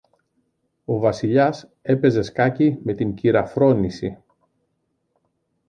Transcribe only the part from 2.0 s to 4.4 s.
σκάκι με την κυρα-Φρόνηση.